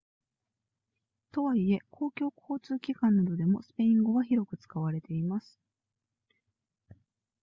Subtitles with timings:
[1.31, 5.59] とはいえ公共交通機関などでもスペイン語は広く使われています